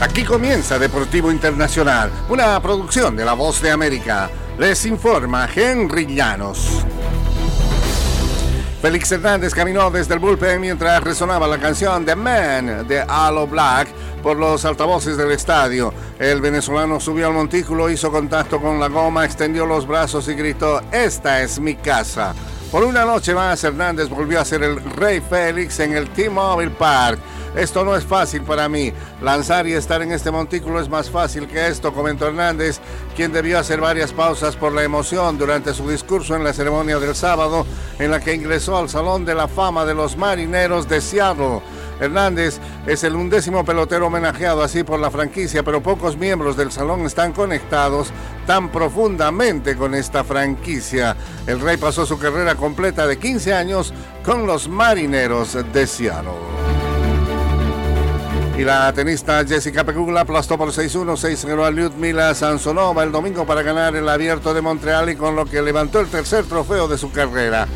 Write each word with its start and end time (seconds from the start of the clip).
Aquí 0.00 0.24
comienza 0.24 0.78
Deportivo 0.78 1.30
Internacional, 1.30 2.10
una 2.30 2.58
producción 2.62 3.14
de 3.14 3.22
La 3.22 3.34
Voz 3.34 3.60
de 3.60 3.70
América. 3.70 4.30
Les 4.58 4.86
informa 4.86 5.46
Henry 5.54 6.06
Llanos. 6.06 6.86
Félix 8.80 9.12
Hernández 9.12 9.52
caminó 9.52 9.90
desde 9.90 10.14
el 10.14 10.20
bullpen 10.20 10.58
mientras 10.58 11.04
resonaba 11.04 11.46
la 11.46 11.58
canción 11.58 12.06
The 12.06 12.16
Man 12.16 12.88
de 12.88 13.02
Alo 13.06 13.46
Black 13.46 13.88
por 14.22 14.38
los 14.38 14.64
altavoces 14.64 15.18
del 15.18 15.32
estadio. 15.32 15.92
El 16.18 16.40
venezolano 16.40 16.98
subió 16.98 17.26
al 17.26 17.34
montículo, 17.34 17.90
hizo 17.90 18.10
contacto 18.10 18.58
con 18.58 18.80
la 18.80 18.88
goma, 18.88 19.26
extendió 19.26 19.66
los 19.66 19.86
brazos 19.86 20.28
y 20.28 20.34
gritó, 20.34 20.80
esta 20.90 21.42
es 21.42 21.60
mi 21.60 21.74
casa. 21.74 22.34
Por 22.70 22.84
una 22.84 23.04
noche 23.04 23.34
más, 23.34 23.64
Hernández 23.64 24.08
volvió 24.08 24.40
a 24.40 24.44
ser 24.44 24.62
el 24.62 24.80
Rey 24.92 25.20
Félix 25.20 25.80
en 25.80 25.92
el 25.96 26.08
T-Mobile 26.10 26.70
Park. 26.70 27.18
Esto 27.56 27.84
no 27.84 27.96
es 27.96 28.04
fácil 28.04 28.42
para 28.42 28.68
mí. 28.68 28.92
Lanzar 29.20 29.66
y 29.66 29.72
estar 29.72 30.00
en 30.02 30.12
este 30.12 30.30
montículo 30.30 30.80
es 30.80 30.88
más 30.88 31.10
fácil 31.10 31.48
que 31.48 31.66
esto, 31.66 31.92
comentó 31.92 32.28
Hernández, 32.28 32.78
quien 33.16 33.32
debió 33.32 33.58
hacer 33.58 33.80
varias 33.80 34.12
pausas 34.12 34.54
por 34.54 34.72
la 34.72 34.84
emoción 34.84 35.36
durante 35.36 35.74
su 35.74 35.90
discurso 35.90 36.36
en 36.36 36.44
la 36.44 36.52
ceremonia 36.52 37.00
del 37.00 37.16
sábado, 37.16 37.66
en 37.98 38.12
la 38.12 38.20
que 38.20 38.34
ingresó 38.34 38.78
al 38.78 38.88
Salón 38.88 39.24
de 39.24 39.34
la 39.34 39.48
Fama 39.48 39.84
de 39.84 39.94
los 39.94 40.16
Marineros 40.16 40.88
de 40.88 41.00
Seattle. 41.00 41.62
Hernández 42.00 42.58
es 42.86 43.04
el 43.04 43.14
undécimo 43.14 43.64
pelotero 43.64 44.06
homenajeado 44.06 44.62
así 44.62 44.82
por 44.82 44.98
la 44.98 45.10
franquicia, 45.10 45.62
pero 45.62 45.82
pocos 45.82 46.16
miembros 46.16 46.56
del 46.56 46.72
salón 46.72 47.06
están 47.06 47.32
conectados 47.32 48.10
tan 48.46 48.70
profundamente 48.70 49.76
con 49.76 49.94
esta 49.94 50.24
franquicia. 50.24 51.16
El 51.46 51.60
Rey 51.60 51.76
pasó 51.76 52.06
su 52.06 52.18
carrera 52.18 52.54
completa 52.54 53.06
de 53.06 53.18
15 53.18 53.54
años 53.54 53.92
con 54.24 54.46
los 54.46 54.68
Marineros 54.68 55.56
de 55.72 55.86
Seattle. 55.86 56.32
Y 58.60 58.64
la 58.64 58.92
tenista 58.92 59.42
Jessica 59.46 59.84
Pegula 59.84 60.20
aplastó 60.20 60.58
por 60.58 60.68
6-1, 60.68 61.16
6-0 61.16 61.64
a 61.64 61.70
Lyudmila 61.70 62.34
Sansonova 62.34 63.02
el 63.04 63.10
domingo 63.10 63.46
para 63.46 63.62
ganar 63.62 63.96
el 63.96 64.06
abierto 64.06 64.52
de 64.52 64.60
Montreal 64.60 65.08
y 65.08 65.16
con 65.16 65.34
lo 65.34 65.46
que 65.46 65.62
levantó 65.62 65.98
el 66.00 66.08
tercer 66.08 66.44
trofeo 66.44 66.86
de 66.86 66.98
su 66.98 67.10
carrera. 67.10 67.66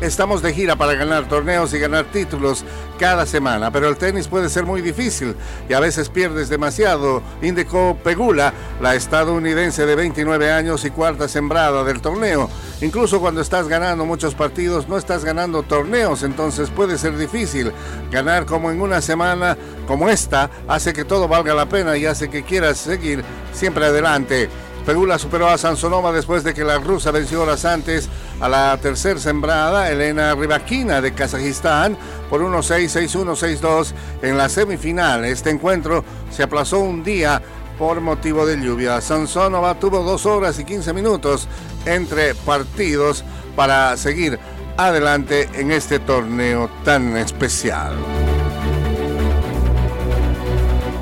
Estamos 0.00 0.40
de 0.40 0.54
gira 0.54 0.76
para 0.76 0.94
ganar 0.94 1.28
torneos 1.28 1.74
y 1.74 1.78
ganar 1.78 2.06
títulos 2.06 2.64
cada 2.98 3.26
semana, 3.26 3.70
pero 3.70 3.86
el 3.86 3.98
tenis 3.98 4.28
puede 4.28 4.48
ser 4.48 4.64
muy 4.64 4.80
difícil 4.80 5.36
y 5.68 5.74
a 5.74 5.80
veces 5.80 6.08
pierdes 6.08 6.48
demasiado, 6.48 7.22
indicó 7.42 7.98
Pegula, 8.02 8.54
la 8.80 8.94
estadounidense 8.94 9.84
de 9.84 9.94
29 9.94 10.50
años 10.50 10.86
y 10.86 10.90
cuarta 10.90 11.28
sembrada 11.28 11.84
del 11.84 12.00
torneo. 12.00 12.48
Incluso 12.80 13.20
cuando 13.20 13.42
estás 13.42 13.68
ganando 13.68 14.06
muchos 14.06 14.34
partidos, 14.34 14.88
no 14.88 14.96
estás 14.96 15.22
ganando 15.22 15.64
torneos, 15.64 16.22
entonces 16.22 16.70
puede 16.70 16.96
ser 16.96 17.18
difícil. 17.18 17.70
Ganar 18.10 18.46
como 18.46 18.70
en 18.70 18.80
una 18.80 19.02
semana 19.02 19.58
como 19.86 20.08
esta 20.08 20.48
hace 20.66 20.94
que 20.94 21.04
todo 21.04 21.28
valga 21.28 21.52
la 21.52 21.68
pena 21.68 21.98
y 21.98 22.06
hace 22.06 22.30
que 22.30 22.42
quieras 22.42 22.78
seguir 22.78 23.22
siempre 23.52 23.84
adelante. 23.84 24.48
Pegula 24.84 25.18
superó 25.18 25.48
a 25.48 25.58
Sansonova 25.58 26.12
después 26.12 26.42
de 26.42 26.54
que 26.54 26.64
la 26.64 26.78
rusa 26.78 27.10
venció 27.10 27.42
horas 27.42 27.64
antes 27.64 28.08
a 28.40 28.48
la 28.48 28.76
tercer 28.78 29.20
sembrada, 29.20 29.90
Elena 29.90 30.34
Rybakina 30.34 31.00
de 31.00 31.12
Kazajistán, 31.12 31.96
por 32.28 32.40
1-6, 32.40 33.08
6-1, 33.08 33.60
6-2 33.60 33.92
en 34.22 34.38
la 34.38 34.48
semifinal. 34.48 35.24
Este 35.24 35.50
encuentro 35.50 36.04
se 36.30 36.42
aplazó 36.42 36.80
un 36.80 37.04
día 37.04 37.40
por 37.78 38.00
motivo 38.00 38.46
de 38.46 38.60
lluvia. 38.60 39.00
Sansonova 39.00 39.74
tuvo 39.78 40.02
dos 40.02 40.26
horas 40.26 40.58
y 40.58 40.64
15 40.64 40.92
minutos 40.92 41.48
entre 41.86 42.34
partidos 42.34 43.24
para 43.56 43.96
seguir 43.96 44.38
adelante 44.76 45.48
en 45.54 45.70
este 45.70 45.98
torneo 45.98 46.70
tan 46.84 47.16
especial. 47.16 47.94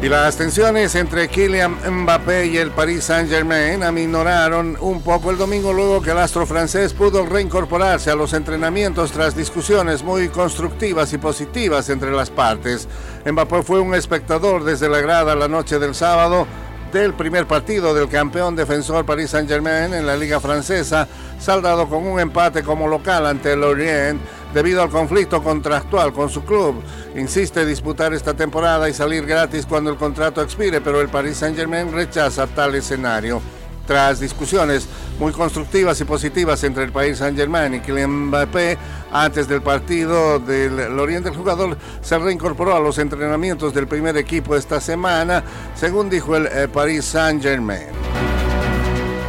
Y 0.00 0.08
las 0.08 0.36
tensiones 0.36 0.94
entre 0.94 1.26
Kylian 1.26 1.76
Mbappé 2.04 2.46
y 2.46 2.56
el 2.56 2.70
Paris 2.70 3.02
Saint-Germain 3.02 3.82
aminoraron 3.82 4.76
un 4.80 5.02
poco 5.02 5.32
el 5.32 5.38
domingo 5.38 5.72
luego 5.72 6.00
que 6.00 6.12
el 6.12 6.18
astro 6.18 6.46
francés 6.46 6.94
pudo 6.94 7.26
reincorporarse 7.26 8.08
a 8.08 8.14
los 8.14 8.32
entrenamientos 8.32 9.10
tras 9.10 9.34
discusiones 9.34 10.04
muy 10.04 10.28
constructivas 10.28 11.12
y 11.12 11.18
positivas 11.18 11.90
entre 11.90 12.12
las 12.12 12.30
partes. 12.30 12.86
Mbappé 13.26 13.64
fue 13.64 13.80
un 13.80 13.92
espectador 13.92 14.62
desde 14.62 14.88
la 14.88 15.00
grada 15.00 15.34
la 15.34 15.48
noche 15.48 15.80
del 15.80 15.96
sábado 15.96 16.46
del 16.92 17.12
primer 17.14 17.46
partido 17.46 17.92
del 17.92 18.08
campeón 18.08 18.54
defensor 18.54 19.04
Paris 19.04 19.30
Saint-Germain 19.30 19.92
en 19.92 20.06
la 20.06 20.16
liga 20.16 20.38
francesa, 20.38 21.08
saldado 21.40 21.88
con 21.88 22.06
un 22.06 22.20
empate 22.20 22.62
como 22.62 22.86
local 22.86 23.26
ante 23.26 23.52
el 23.52 23.60
Lorient 23.60 24.20
debido 24.52 24.82
al 24.82 24.90
conflicto 24.90 25.42
contractual 25.42 26.12
con 26.12 26.28
su 26.28 26.44
club. 26.44 26.82
Insiste 27.16 27.66
disputar 27.66 28.14
esta 28.14 28.34
temporada 28.34 28.88
y 28.88 28.94
salir 28.94 29.26
gratis 29.26 29.66
cuando 29.66 29.90
el 29.90 29.96
contrato 29.96 30.42
expire, 30.42 30.80
pero 30.80 31.00
el 31.00 31.08
Paris 31.08 31.38
Saint-Germain 31.38 31.92
rechaza 31.92 32.46
tal 32.46 32.74
escenario. 32.74 33.40
Tras 33.86 34.20
discusiones 34.20 34.86
muy 35.18 35.32
constructivas 35.32 35.98
y 36.02 36.04
positivas 36.04 36.62
entre 36.62 36.84
el 36.84 36.92
Paris 36.92 37.18
Saint-Germain 37.18 37.72
y 37.74 37.80
Kylian 37.80 38.26
Mbappé, 38.26 38.76
antes 39.10 39.48
del 39.48 39.62
partido 39.62 40.38
del 40.38 40.98
Oriente, 40.98 41.30
el 41.30 41.36
jugador 41.36 41.78
se 42.02 42.18
reincorporó 42.18 42.76
a 42.76 42.80
los 42.80 42.98
entrenamientos 42.98 43.72
del 43.72 43.86
primer 43.86 44.18
equipo 44.18 44.54
esta 44.56 44.78
semana, 44.78 45.42
según 45.74 46.10
dijo 46.10 46.36
el 46.36 46.46
eh, 46.46 46.68
Paris 46.68 47.06
Saint-Germain. 47.06 47.88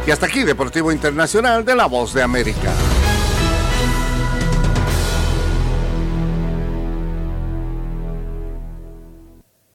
Y 0.06 0.10
hasta 0.10 0.26
aquí, 0.26 0.44
Deportivo 0.44 0.92
Internacional 0.92 1.64
de 1.64 1.74
la 1.74 1.86
Voz 1.86 2.12
de 2.12 2.22
América. 2.22 2.70